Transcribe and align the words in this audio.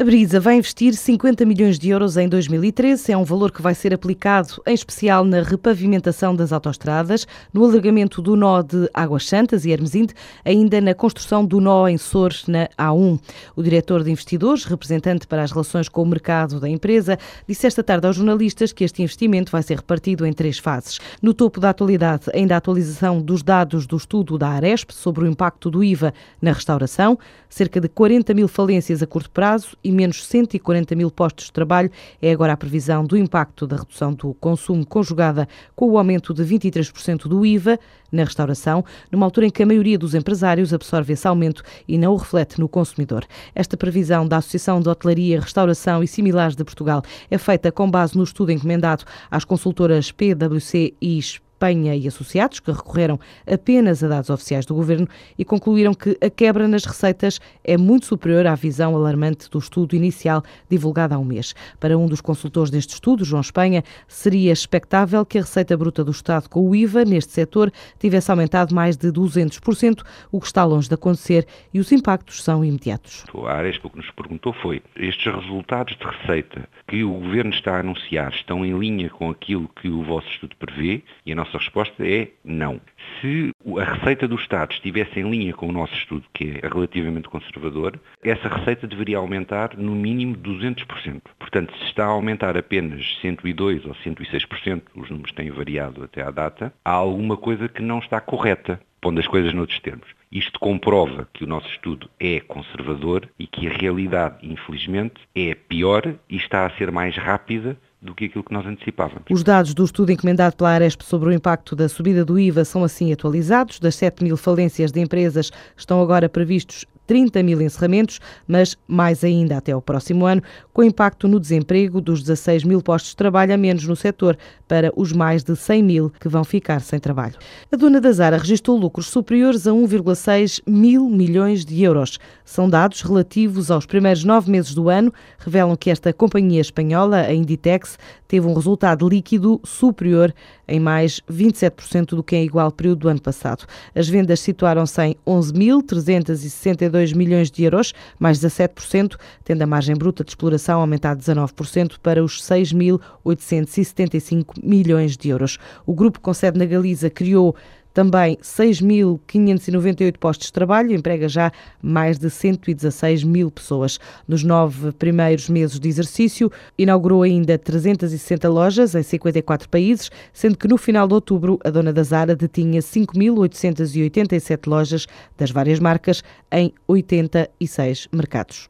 A 0.00 0.04
Brisa 0.04 0.38
vai 0.38 0.54
investir 0.54 0.94
50 0.94 1.44
milhões 1.44 1.76
de 1.76 1.88
euros 1.88 2.16
em 2.16 2.28
2013. 2.28 3.10
É 3.10 3.16
um 3.16 3.24
valor 3.24 3.50
que 3.50 3.60
vai 3.60 3.74
ser 3.74 3.92
aplicado, 3.92 4.62
em 4.64 4.72
especial, 4.72 5.24
na 5.24 5.42
repavimentação 5.42 6.36
das 6.36 6.52
autoestradas, 6.52 7.26
no 7.52 7.64
alargamento 7.64 8.22
do 8.22 8.36
nó 8.36 8.62
de 8.62 8.88
Águas 8.94 9.26
Santas 9.26 9.64
e 9.64 9.72
Hermesinde, 9.72 10.14
ainda 10.44 10.80
na 10.80 10.94
construção 10.94 11.44
do 11.44 11.60
nó 11.60 11.88
em 11.88 11.98
Sores, 11.98 12.46
na 12.46 12.68
A1. 12.78 13.18
O 13.56 13.62
diretor 13.64 14.04
de 14.04 14.12
investidores, 14.12 14.62
representante 14.62 15.26
para 15.26 15.42
as 15.42 15.50
relações 15.50 15.88
com 15.88 16.00
o 16.00 16.06
mercado 16.06 16.60
da 16.60 16.68
empresa, 16.68 17.18
disse 17.48 17.66
esta 17.66 17.82
tarde 17.82 18.06
aos 18.06 18.14
jornalistas 18.14 18.72
que 18.72 18.84
este 18.84 19.02
investimento 19.02 19.50
vai 19.50 19.64
ser 19.64 19.78
repartido 19.78 20.24
em 20.24 20.32
três 20.32 20.60
fases. 20.60 21.00
No 21.20 21.34
topo 21.34 21.58
da 21.58 21.70
atualidade, 21.70 22.26
ainda 22.32 22.54
a 22.54 22.58
atualização 22.58 23.20
dos 23.20 23.42
dados 23.42 23.84
do 23.84 23.96
estudo 23.96 24.38
da 24.38 24.50
Aresp 24.50 24.92
sobre 24.92 25.24
o 25.24 25.26
impacto 25.26 25.68
do 25.68 25.82
IVA 25.82 26.14
na 26.40 26.52
restauração, 26.52 27.18
cerca 27.48 27.80
de 27.80 27.88
40 27.88 28.32
mil 28.32 28.46
falências 28.46 29.02
a 29.02 29.06
curto 29.08 29.32
prazo 29.32 29.76
e 29.88 29.92
menos 29.92 30.22
140 30.26 30.94
mil 30.94 31.10
postos 31.10 31.46
de 31.46 31.52
trabalho 31.52 31.90
é 32.20 32.30
agora 32.30 32.52
a 32.52 32.56
previsão 32.56 33.04
do 33.04 33.16
impacto 33.16 33.66
da 33.66 33.76
redução 33.76 34.12
do 34.12 34.34
consumo 34.34 34.84
conjugada 34.84 35.48
com 35.74 35.90
o 35.90 35.96
aumento 35.96 36.34
de 36.34 36.44
23% 36.44 37.26
do 37.26 37.44
IVA 37.44 37.80
na 38.12 38.24
restauração, 38.24 38.84
numa 39.10 39.24
altura 39.24 39.46
em 39.46 39.50
que 39.50 39.62
a 39.62 39.66
maioria 39.66 39.98
dos 39.98 40.14
empresários 40.14 40.74
absorve 40.74 41.14
esse 41.14 41.26
aumento 41.26 41.62
e 41.86 41.96
não 41.96 42.12
o 42.12 42.16
reflete 42.16 42.60
no 42.60 42.68
consumidor. 42.68 43.24
Esta 43.54 43.76
previsão 43.78 44.28
da 44.28 44.36
Associação 44.36 44.80
de 44.80 44.88
Hotelaria, 44.88 45.40
Restauração 45.40 46.02
e 46.02 46.08
Similares 46.08 46.54
de 46.54 46.64
Portugal 46.64 47.02
é 47.30 47.38
feita 47.38 47.72
com 47.72 47.90
base 47.90 48.16
no 48.16 48.24
estudo 48.24 48.52
encomendado 48.52 49.04
às 49.30 49.44
consultoras 49.44 50.12
PwC 50.12 50.94
e 51.00 51.18
Penha 51.58 51.96
e 51.96 52.06
Associados, 52.06 52.60
que 52.60 52.70
recorreram 52.70 53.18
apenas 53.46 54.02
a 54.04 54.08
dados 54.08 54.30
oficiais 54.30 54.64
do 54.64 54.74
governo 54.74 55.08
e 55.38 55.44
concluíram 55.44 55.94
que 55.94 56.16
a 56.20 56.30
quebra 56.30 56.68
nas 56.68 56.84
receitas 56.84 57.40
é 57.64 57.76
muito 57.76 58.06
superior 58.06 58.46
à 58.46 58.54
visão 58.54 58.94
alarmante 58.94 59.50
do 59.50 59.58
estudo 59.58 59.96
inicial 59.96 60.42
divulgado 60.68 61.14
há 61.14 61.18
um 61.18 61.24
mês. 61.24 61.54
Para 61.80 61.96
um 61.98 62.06
dos 62.06 62.20
consultores 62.20 62.70
deste 62.70 62.94
estudo, 62.94 63.24
João 63.24 63.40
Espanha, 63.40 63.82
seria 64.06 64.52
expectável 64.52 65.24
que 65.24 65.38
a 65.38 65.42
receita 65.42 65.76
bruta 65.76 66.04
do 66.04 66.10
Estado 66.10 66.48
com 66.48 66.68
o 66.68 66.74
IVA 66.74 67.04
neste 67.04 67.32
setor 67.32 67.72
tivesse 67.98 68.30
aumentado 68.30 68.74
mais 68.74 68.96
de 68.96 69.08
200%, 69.08 70.02
o 70.30 70.40
que 70.40 70.46
está 70.46 70.64
longe 70.64 70.88
de 70.88 70.94
acontecer 70.94 71.46
e 71.72 71.80
os 71.80 71.90
impactos 71.90 72.42
são 72.42 72.64
imediatos. 72.64 73.24
A 73.46 73.52
Arespa 73.52 73.88
o 73.88 73.90
que 73.90 73.96
nos 73.96 74.10
perguntou 74.10 74.52
foi, 74.52 74.82
estes 74.96 75.34
resultados 75.34 75.96
de 75.96 76.04
receita 76.04 76.68
que 76.86 77.02
o 77.02 77.14
governo 77.14 77.50
está 77.50 77.76
a 77.76 77.80
anunciar 77.80 78.32
estão 78.32 78.64
em 78.64 78.78
linha 78.78 79.08
com 79.10 79.30
aquilo 79.30 79.68
que 79.80 79.88
o 79.88 80.02
vosso 80.02 80.28
estudo 80.28 80.54
prevê? 80.56 81.02
E 81.24 81.32
a 81.32 81.34
nossa 81.34 81.47
nossa 81.48 81.58
resposta 81.58 82.06
é 82.06 82.28
não. 82.44 82.80
Se 83.20 83.50
a 83.80 83.84
receita 83.94 84.28
do 84.28 84.36
Estado 84.36 84.72
estivesse 84.72 85.18
em 85.18 85.30
linha 85.30 85.54
com 85.54 85.68
o 85.68 85.72
nosso 85.72 85.94
estudo, 85.94 86.24
que 86.32 86.60
é 86.62 86.68
relativamente 86.68 87.28
conservador, 87.28 87.98
essa 88.22 88.48
receita 88.48 88.86
deveria 88.86 89.16
aumentar 89.16 89.76
no 89.76 89.94
mínimo 89.94 90.36
200%. 90.36 91.22
Portanto, 91.38 91.74
se 91.78 91.84
está 91.84 92.04
a 92.04 92.08
aumentar 92.08 92.56
apenas 92.56 93.18
102% 93.22 93.86
ou 93.86 93.94
106%, 93.94 94.82
os 94.94 95.10
números 95.10 95.32
têm 95.32 95.50
variado 95.50 96.04
até 96.04 96.22
à 96.22 96.30
data, 96.30 96.72
há 96.84 96.92
alguma 96.92 97.36
coisa 97.36 97.68
que 97.68 97.82
não 97.82 97.98
está 97.98 98.20
correta 98.20 98.80
pondo 99.00 99.20
as 99.20 99.26
coisas 99.26 99.54
noutros 99.54 99.80
termos. 99.80 100.08
Isto 100.30 100.58
comprova 100.58 101.28
que 101.32 101.44
o 101.44 101.46
nosso 101.46 101.68
estudo 101.68 102.10
é 102.20 102.40
conservador 102.40 103.28
e 103.38 103.46
que 103.46 103.66
a 103.66 103.72
realidade, 103.72 104.38
infelizmente, 104.42 105.14
é 105.34 105.54
pior 105.54 106.02
e 106.28 106.36
está 106.36 106.66
a 106.66 106.70
ser 106.70 106.90
mais 106.90 107.16
rápida 107.16 107.78
do 108.00 108.14
que 108.14 108.26
aquilo 108.26 108.44
que 108.44 108.52
nós 108.52 108.64
antecipávamos. 108.64 109.24
Os 109.30 109.42
dados 109.42 109.74
do 109.74 109.84
estudo 109.84 110.12
encomendado 110.12 110.56
pela 110.56 110.70
Aresp 110.70 111.02
sobre 111.02 111.28
o 111.28 111.32
impacto 111.32 111.74
da 111.74 111.88
subida 111.88 112.24
do 112.24 112.38
IVA 112.38 112.64
são 112.64 112.84
assim 112.84 113.12
atualizados. 113.12 113.80
Das 113.80 113.96
7 113.96 114.22
mil 114.22 114.36
falências 114.36 114.92
de 114.92 115.00
empresas 115.00 115.50
estão 115.76 116.00
agora 116.00 116.28
previstos 116.28 116.84
30 117.08 117.42
mil 117.42 117.60
encerramentos, 117.60 118.20
mas 118.46 118.76
mais 118.86 119.24
ainda 119.24 119.56
até 119.56 119.74
o 119.74 119.82
próximo 119.82 120.26
ano, 120.26 120.42
com 120.72 120.84
impacto 120.84 121.26
no 121.26 121.40
desemprego 121.40 122.00
dos 122.00 122.20
16 122.22 122.62
mil 122.62 122.80
postos 122.80 123.10
de 123.10 123.16
trabalho 123.16 123.52
a 123.52 123.56
menos 123.56 123.84
no 123.84 123.96
setor, 123.96 124.38
para 124.68 124.92
os 124.94 125.12
mais 125.12 125.42
de 125.42 125.56
100 125.56 125.82
mil 125.82 126.10
que 126.20 126.28
vão 126.28 126.44
ficar 126.44 126.80
sem 126.80 127.00
trabalho. 127.00 127.34
A 127.72 127.76
dona 127.76 128.00
da 128.00 128.12
Zara 128.12 128.36
registrou 128.36 128.76
lucros 128.76 129.06
superiores 129.06 129.66
a 129.66 129.70
1,6 129.70 130.62
mil 130.66 131.08
milhões 131.08 131.64
de 131.64 131.82
euros. 131.82 132.18
São 132.44 132.68
dados 132.68 133.00
relativos 133.00 133.70
aos 133.70 133.86
primeiros 133.86 134.22
nove 134.22 134.50
meses 134.50 134.74
do 134.74 134.90
ano, 134.90 135.12
revelam 135.38 135.74
que 135.74 135.90
esta 135.90 136.12
companhia 136.12 136.60
espanhola, 136.60 137.22
a 137.22 137.32
Inditex, 137.32 137.98
teve 138.28 138.46
um 138.46 138.52
resultado 138.52 139.08
líquido 139.08 139.58
superior 139.64 140.34
em 140.68 140.78
mais 140.78 141.20
27% 141.30 142.10
do 142.10 142.22
que 142.22 142.36
em 142.36 142.44
igual 142.44 142.70
período 142.70 143.00
do 143.00 143.08
ano 143.08 143.20
passado. 143.20 143.64
As 143.94 144.08
vendas 144.08 144.40
situaram-se 144.40 145.02
em 145.02 145.16
11.362 145.26 147.14
milhões 147.14 147.50
de 147.50 147.64
euros, 147.64 147.94
mais 148.18 148.38
17%, 148.38 149.16
tendo 149.44 149.62
a 149.62 149.66
margem 149.66 149.96
bruta 149.96 150.22
de 150.22 150.30
exploração 150.30 150.80
aumentado 150.80 151.18
19% 151.20 151.94
para 152.02 152.22
os 152.22 152.42
6.875 152.42 154.62
milhões 154.62 155.16
de 155.16 155.30
euros. 155.30 155.56
O 155.86 155.94
grupo 155.94 156.20
com 156.20 156.34
sede 156.34 156.58
na 156.58 156.66
Galiza 156.66 157.08
criou 157.08 157.56
também 157.98 158.36
6.598 158.36 160.18
postos 160.18 160.46
de 160.46 160.52
trabalho, 160.52 160.94
emprega 160.94 161.28
já 161.28 161.50
mais 161.82 162.16
de 162.16 162.30
116 162.30 163.24
mil 163.24 163.50
pessoas. 163.50 163.98
Nos 164.28 164.44
nove 164.44 164.92
primeiros 164.92 165.48
meses 165.48 165.80
de 165.80 165.88
exercício, 165.88 166.48
inaugurou 166.78 167.24
ainda 167.24 167.58
360 167.58 168.48
lojas 168.48 168.94
em 168.94 169.02
54 169.02 169.68
países, 169.68 170.12
sendo 170.32 170.56
que 170.56 170.68
no 170.68 170.78
final 170.78 171.08
de 171.08 171.14
outubro 171.14 171.58
a 171.64 171.70
dona 171.70 171.92
da 171.92 172.04
Zara 172.04 172.36
detinha 172.36 172.80
5.887 172.80 174.68
lojas 174.68 175.08
das 175.36 175.50
várias 175.50 175.80
marcas 175.80 176.22
em 176.52 176.72
86 176.86 178.06
mercados. 178.12 178.68